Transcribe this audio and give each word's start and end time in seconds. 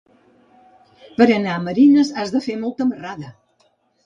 Per 1.19 1.27
anar 1.35 1.53
a 1.57 1.59
Marines 1.67 2.09
has 2.23 2.33
de 2.37 2.43
fer 2.47 2.57
molta 2.65 2.89
marrada. 2.95 3.31